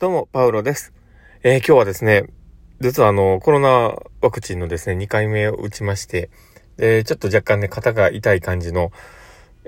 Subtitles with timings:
[0.00, 0.94] どうも、パウロです。
[1.42, 2.24] えー、今日はですね、
[2.80, 6.30] 実はあの、コロナワクチンのですね、2回目を打ちまして、
[6.78, 8.92] えー、ちょっと若干ね、肩が痛い感じの、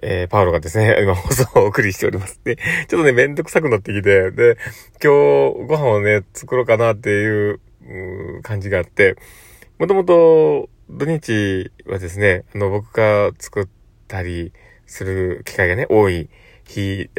[0.01, 2.41] えー、パウロがですね、 今放送をお送りしております。
[2.45, 4.57] で、ちょっとね、めんどくさくなってきて、で、
[5.05, 7.61] 今日ご飯をね、作ろうかなっていう、
[8.39, 9.17] う感じがあって、
[9.79, 13.69] もともと土日はですね、あの、僕が作っ
[14.09, 14.55] たり
[14.87, 16.31] する機会がね、多い
[16.67, 17.11] 日、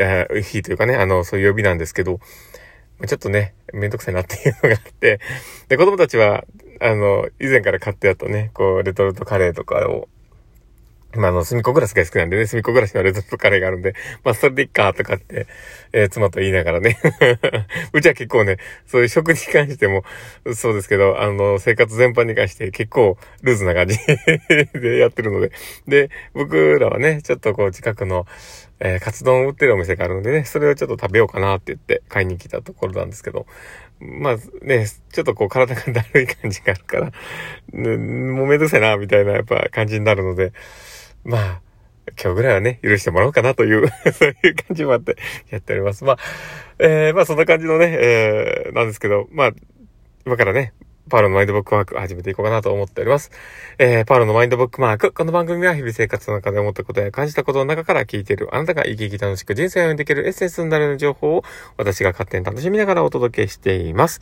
[0.42, 2.20] 日というかね、あの、そういう曜日なんですけど、
[3.08, 5.20] ちょっとね、めんどくさいなっていうのがあって、
[5.68, 6.46] で、子供たちは、
[6.80, 10.08] あの、以前から買ってあったね、こう、レトルトカレーとかを、
[11.16, 15.48] まあ、あの、隅っこグラスが好きなんでね、隅っこグラスのレトルトカレーがあるんで、まあ、それでいっか、とかって、
[15.92, 16.98] えー、妻と言いながらね。
[17.94, 20.04] うちは結構ね、そういう食に関しても、
[20.54, 23.98] そうですけど、あの、生活全般に関して結構ルーズな感じ
[24.80, 25.52] でやってるので。
[25.88, 28.26] で、僕らはね、ちょっとこう、近くの、
[28.80, 33.46] えー、カツ丼売ってるお店があるのでね、それをちょっと食べようかなって言って買いに来たところなんですけど、
[34.00, 37.12] まあね、ちょっとこう体がだるい感じがあるから、
[37.72, 40.52] ね、もうめんどくさいな、みたいなやっぱ感じになるので、
[41.24, 41.62] まあ、
[42.22, 45.18] 今日ぐらいはね、許してもらおうかなという そういう感じもあって
[45.50, 46.04] やっております。
[46.04, 46.18] まあ、
[46.80, 49.52] えー、まあそんな感じのね、えー、なんですけど、まあ、
[50.26, 50.74] 今からね、
[51.10, 53.32] パウロのマインドブックマーク始めていこうかなと思っております。
[53.78, 55.12] えー、パウロのマインドブックマーク。
[55.12, 61.44] この番組は日々生活の中で思ったことや感じたことの中から聞いているあなたが生き生き楽しく人生を読んでいけるエッセンスになるような情報を
[61.78, 64.22] 私が勝手に楽しみながらお届けしています。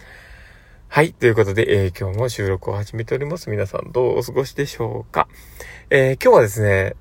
[0.88, 1.14] はい。
[1.14, 3.50] ということで、えー、今日も収録を始めております。
[3.50, 5.28] 皆さんどうお過ごしでしょうか？
[5.94, 6.96] えー、今日はですね、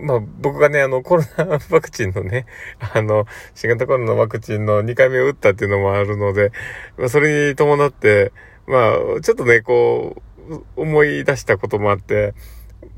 [0.00, 2.46] まあ、僕がね、あの、コロナワクチンのね、
[2.94, 6.50] あの、新型コロナワクチンの2回目を打ったっていうのもあるので、
[6.96, 8.32] まあ、それに伴って、
[8.66, 12.32] まあ、ちょっとね、こう、思い出したこともあって、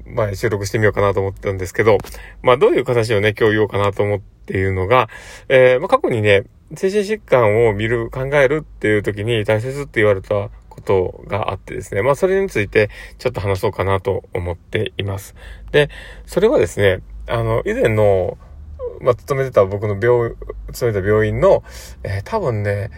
[0.07, 1.99] まあ、収録してみようかなと思ったんですけど、
[2.43, 5.09] まあ、どういう形をね、今日言おうかなと思っているのが、
[5.49, 6.45] えー、まあ、過去にね、
[6.77, 12.03] 精神疾患を見る、考えるっていう時に大切って言われたことがあってですね。
[12.03, 15.35] まあそれについてちょっと話そうかなと思っています。
[15.73, 15.91] で、
[16.27, 18.39] それはですね、あの、以前の、
[19.01, 20.35] まあ勤めてた僕の病、
[20.73, 21.63] 勤めた病院の、
[22.03, 22.91] えー、多分ね、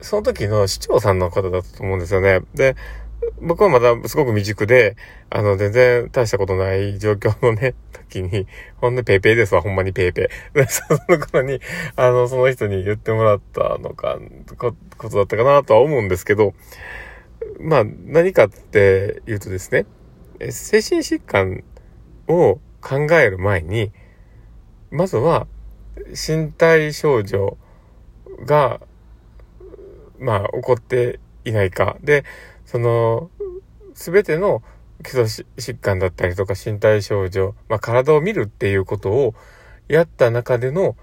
[0.00, 2.40] その時の市長さんの方だったと思うんですよね。
[2.54, 2.76] で、
[3.40, 4.96] 僕はまだすごく未熟で、
[5.30, 8.46] あの、全然大したことない状況のね、 時に、
[8.76, 10.66] ほんでペーペーですわ、ほんまにペーペー。
[10.68, 11.60] その頃に、
[11.96, 14.18] あの、その人に言ってもらったのか、
[14.56, 16.54] こことだったかなとは思うんですけど、
[17.60, 19.86] まあ、何かって言うとですね、
[20.50, 21.64] 精神疾患
[22.28, 23.92] を考える前に、
[24.90, 25.46] まずは、
[26.10, 27.58] 身体症状
[28.46, 28.80] が、
[30.18, 31.96] まあ、起こっていないか。
[32.02, 32.24] で、
[32.68, 33.30] その、
[33.94, 34.62] すべての
[35.02, 39.34] 基礎疾患だったりとか身体症状、まあ、体を見るっていうことを
[39.88, 40.94] やった中での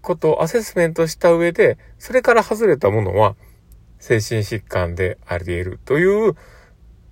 [0.00, 3.34] ことをアセスメントした上で、それから外れたものは
[3.98, 6.36] 精神疾患であり得るという、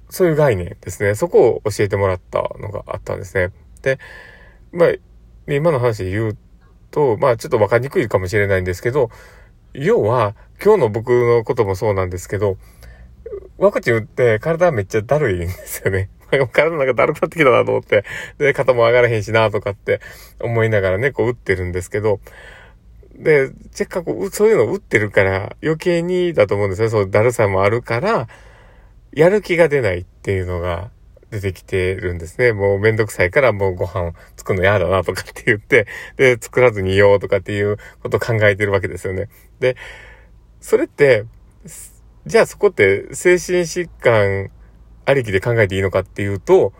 [0.09, 1.17] そういう概念ですね。
[1.17, 3.51] そこを教えてもらったのがあったんですね。
[3.83, 3.99] で、
[4.71, 4.93] まあ、
[5.53, 6.37] 今の話で言う
[6.93, 9.11] と、まあちょっとわかりにくいかもしれないんですけど、
[9.73, 12.57] 要は、今日の僕のこともそうなんですけど、
[13.59, 16.11] ワクチン打って体めっちゃだるいんですよね。
[16.53, 18.05] 体 なんかだるくなってきたなと思って、
[18.39, 20.01] で、肩も上がらへんしなとかって
[20.41, 22.21] 思いながらね、こう打ってるんですけど、
[23.15, 26.89] で、せっかくそういうの打ってるから余計にだと思うんですよ。
[26.91, 28.29] そうだるさもあるから、
[29.13, 30.91] やる気が出ないっていうのが
[31.31, 32.53] 出てきてるんですね。
[32.53, 39.29] もうめんどくさいからもうご飯作るの嫌だなとかって言って、で、作らずにいようとかっていうことを考えてるわけですよね。
[39.61, 39.77] で、
[40.61, 41.25] それって、
[42.27, 44.51] じゃあそこって精神疾患
[45.05, 46.73] ありきで考えていいのかっていうと、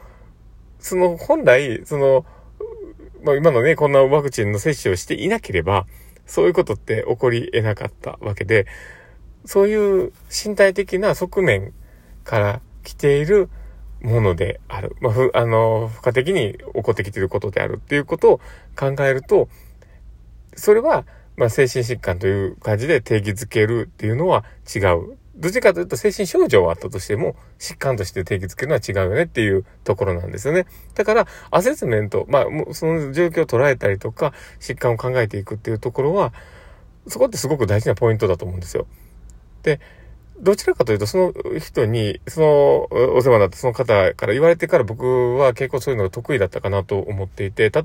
[0.79, 2.25] その本来、その、
[3.23, 5.87] まあ今のね、こんなワクチンの接種をしていなければ、
[6.27, 8.67] そういうことって起こり得なかったわけで、
[9.45, 11.75] そういう身体的な側面
[12.25, 13.51] から来ている
[14.01, 14.97] ものである。
[15.01, 18.41] まあ、ふ、あの、付加的に起こってきていることであるっていうことを
[18.77, 19.49] 考えると、
[20.57, 21.05] それは、
[21.37, 24.45] まあ、精神疾患という感じで定義づけるっていうのは
[24.75, 25.19] 違う。
[25.37, 30.67] どっちかというと精神症状はあったとしても、疾患として定義づけるのは違うよねっていうところなんですよね。
[30.95, 36.33] だから、アセスメント、まあ、その状況を捉えたりとか、疾患を考えていくっていうところは、
[37.09, 38.87] そこってすごく大事なポイントだと思うんですよ。
[39.63, 39.81] で、
[40.41, 47.85] どちらかというと、その人に、その、お世話になったその方から言われてから僕は結構そういうのが得意だったかなと思っていて、た、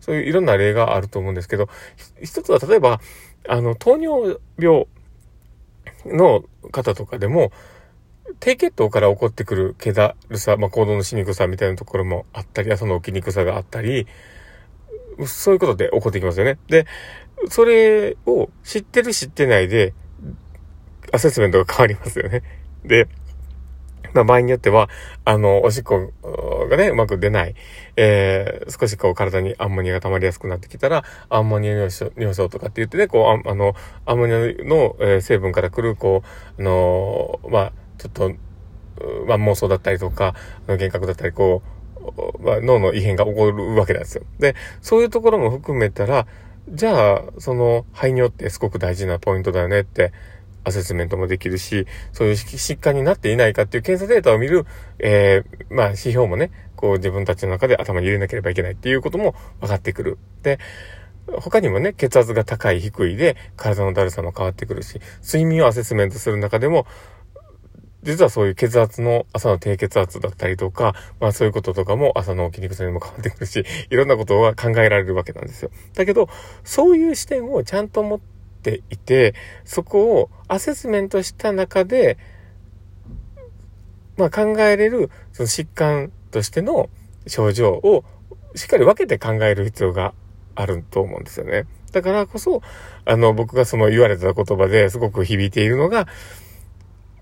[0.00, 1.68] そういういろんな例があると思うんですけど、
[2.22, 3.00] 一つは例えば、
[3.48, 4.86] あの、糖尿病
[6.06, 7.52] の方とかでも、
[8.40, 14.06] 低血糖から起こってくる気だるさ、まあ、行動のしにくさみたいなところもあったり、朝の起きにくさがあったり、
[15.26, 16.58] そういうことで起こってきますよね。
[16.68, 16.86] で、
[17.48, 19.94] それを知ってる知ってないで、
[21.12, 22.42] アセスメントが変わりますよね。
[22.84, 23.08] で、
[24.14, 24.88] ま、場合によっては、
[25.24, 26.12] あの、おしっこ
[26.70, 27.54] がね、うまく出ない、
[27.96, 33.74] えー、少しこう体にアンモニアが溜まりやすくなってきたら、アンモニア尿素尿素とかって言ってね、こう、あの、
[34.06, 36.22] アンモニアの、え、成分から来る、こ
[36.58, 38.30] う、あのー、まあ、ちょっと、
[39.26, 40.34] まあ、妄想だったりとか、
[40.68, 41.62] 幻覚だったり、こ
[41.96, 44.24] う、まあ、脳の異変が起こるわけなんですよ。
[44.38, 46.26] で、そういうところも含めたら、
[46.68, 50.12] じゃあ、その、排尿ってすごく大事なポイントだよねって
[50.64, 54.66] アセスメントもできるし、そういう疾患になっていないかっていう検査データを見る、
[54.98, 60.18] えー、まあ指標もね、こう自分たちの中で頭に入れなければいけないっていうことも分かってくる。
[60.42, 60.58] で、
[61.40, 66.86] 他にもね、血圧が高い低いで体のだるさも変わってくるし、睡眠をアセスメントする中でも、
[68.02, 75.70] 実はそういう血圧の朝の低血圧だったりとか、まあそういうこととかも朝の起きにくさにも変わってくるし、いろんなことが考えられるわけなんですよ。
[75.94, 76.28] だけど、
[76.64, 78.33] そういう視点をちゃんと持って
[78.64, 79.34] ていて、
[79.64, 82.16] そこをアセスメントした中で、
[84.16, 86.88] まあ考えれる、その疾患としての
[87.26, 88.04] 症状を
[88.54, 90.14] しっかり分けて考える必要が
[90.54, 91.66] あると思うんですよね。
[91.92, 92.62] だからこそ、
[93.04, 96.08] あの、僕がその言われた言葉ですごく響いているのが、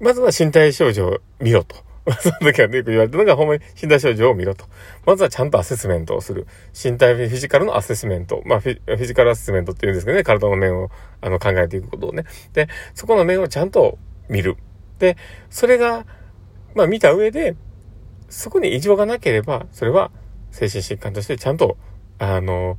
[0.01, 1.77] まずは身体症状を見ろと。
[2.21, 4.65] その時はね、よく言われたのが、ほんまに身体症状を見ろと。
[5.07, 6.47] まずはちゃんとアセスメントをする。
[6.73, 8.43] 身体フィジカルのアセスメント。
[8.45, 10.91] まあフィ、フィジカルアセスメントって言うんですけどね、体の面を
[11.21, 12.25] あの考えていくことをね。
[12.53, 14.57] で、そこの面をちゃんと見る。
[14.99, 15.17] で、
[15.49, 16.05] それが、
[16.75, 17.55] まあ見た上で、
[18.29, 20.11] そこに異常がなければ、それは
[20.51, 21.77] 精神疾患としてちゃんと、
[22.19, 22.79] あの、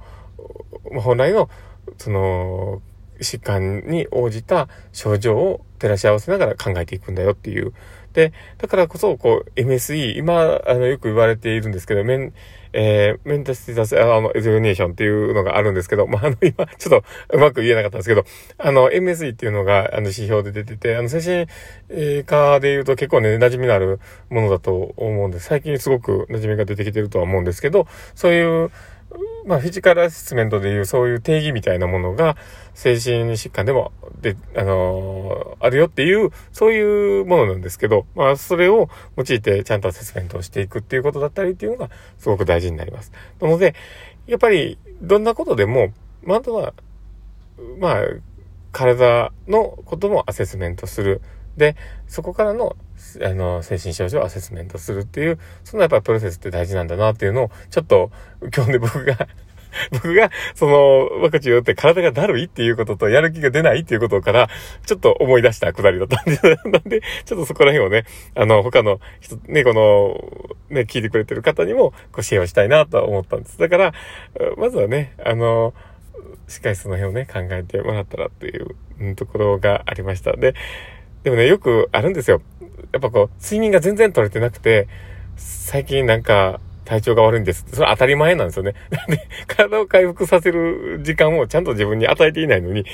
[1.01, 1.49] 本来の、
[1.97, 2.81] その、
[3.19, 7.73] 疾患に応じた症状を照らし合わせながら考えていくんだよっていう。
[8.13, 12.33] で、だからこそ、こう、MSE、今、あの、よく言われているんですけど、メン、
[12.71, 17.03] えー、メンタスティタス、あの、エゾネーションっていうのがあるんですけど、まあ、あの、 今、ちょっと
[17.35, 18.23] うまく言えなかったんですけど、
[18.59, 21.47] あの、MSE っていうのが、あの、指標で出てて、あの、精
[21.89, 23.99] 神科で言うと結構ね、馴染みのある
[24.29, 25.47] ものだと思うんです。
[25.47, 28.71] 最近すごく馴染みが出てきてるとは思うんですけど、そういう、
[29.45, 32.37] まあ、フィジカルアセスメントでいうそういう定義みたいなものが、
[32.73, 43.11] 精神疾患でも、で、あのー、あるよっていう、そういうものなんですけど、まあ、それを用いてちゃんとアセスメントをしていくっていうことだったりっていうのが、すごく大事になります。
[43.41, 43.75] なので、
[44.27, 45.91] やっぱり、どんなことでも、
[46.23, 46.73] まずは、
[47.79, 48.03] まあ、
[48.71, 51.21] 体のこともアセスメントする。
[51.57, 51.75] で、
[52.07, 52.75] そこからの、
[53.23, 58.11] あの、精神症状をアセスメントするっていう、そのやっぱプロセスって大事なんだなっていうのを、ちょっと、
[58.55, 59.27] 今日ね、僕が
[59.91, 64.49] 僕が、その、ワクチンを打って体がだるいっていうことと、やる気が出ないっていうことから、
[64.85, 66.39] ちょっと思い出したくだりだったんで、
[66.69, 73.57] なんで、ちょっとそこら辺をね、あの、他の人、ね、この、ね、聞いてくれてる方にも、こう、シェアをしたいなと思ったんです。
[73.57, 73.93] だから、
[74.57, 75.73] まずはね、あの、
[76.47, 78.75] しっかりその辺をね、考えてもらったらっていう、
[79.15, 80.33] ところがありました。
[80.33, 80.53] で、
[81.23, 82.41] でもね、よくあるんですよ。
[82.91, 84.87] やっぱこう、睡眠が全然取れてなくて、
[85.35, 87.65] 最近なんか、体調が悪いんです。
[87.71, 88.75] それは当たり前なんですよね。
[88.89, 92.85] なんで、体を回復させる時間をちゃんと自分に与えていないのに、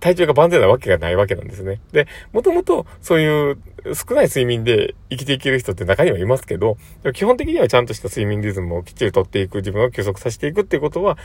[0.00, 1.80] 体調が万全なわけがないわけなんですね。
[1.92, 3.58] で、もともとそういう
[3.94, 6.78] 少ない睡眠で生きていける人って中にはいますけど、
[7.14, 11.18] 基本的にはちゃんとした睡眠リズムをきっちりとっていく、自分を休息させていくっていうことは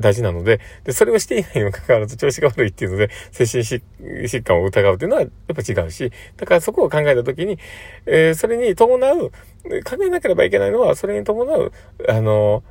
[0.00, 7.58] 大事なので、で、それをしていないにもかかわらず調子が悪いっていうので、精神疾患を疑うっていうのはやっぱ違うし、だからそこを考えたときに、
[8.06, 9.32] えー、それに伴う、考
[10.02, 11.72] えなければいけないのは、それに伴う、
[12.08, 12.62] あの、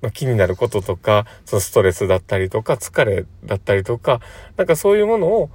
[0.00, 4.20] ま、気になることとか、そのストレスだったりとか、疲れだったりとか、
[4.56, 5.50] なんかそういうものを、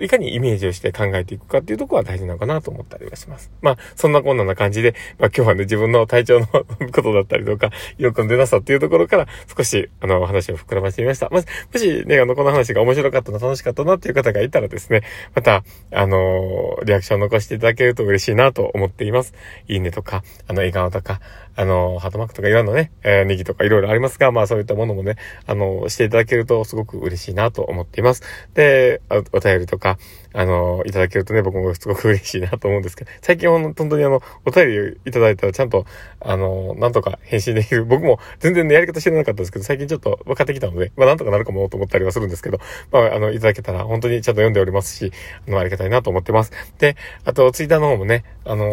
[0.00, 3.50] いかにイメージをして考えていくかっていうとこは大事なのかなと思ったりはします。
[3.62, 6.64] まあ、そんなこんなな感じで、まあ今日はね、自分の体調のこ
[7.02, 11.28] とだったりとか、よく出なさっていうところから少し、あの、話を膨らましてみました。
[11.30, 15.02] もし、もしね、あの、この話が面白かったな、楽しかったなっていう方がいたらですね、
[15.34, 19.34] また、あの、リアクションを残していただけると嬉しいなと思っています。
[19.68, 21.20] いいねとか、あの、笑顔とか、
[21.58, 28.22] あの、ハートマークとかいろんなね、えー、ネギとかいろいろありますが、まあそういったものもね、あの、していただけるとすごく嬉しいなと思っています。
[28.52, 29.00] で、
[29.32, 29.98] お便りとか、
[30.32, 35.86] あの、いただけるとね、僕もすごく嬉しいなと思うんですけど、最近本当にあの、お便りいただいたらちゃんと、
[36.20, 37.84] あの、なんとか返信できる。
[37.84, 42.58] 僕も全然ね、やり方知らなかったですけど、最近ちょっと分かってきたので、まあなんとかなるかもと思ったりはするんですけど、
[42.90, 45.12] まああの、いただけたら本当にちゃんと読んでおりますし、
[45.48, 46.52] あの、ありがたいなと思ってます。
[46.78, 48.66] で、あと、ツイッターの方もね、あの、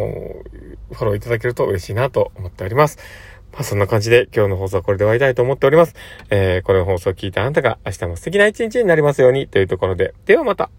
[0.92, 2.98] フォローいただけると嬉しいなと思っております。
[3.54, 5.96] まあそんな感じで今日の放送はこれで終わりたいと思っております。
[6.30, 10.70] えー、この放送を聞いたあなたが明日も素敵な一日になりますようにというところで、ではまた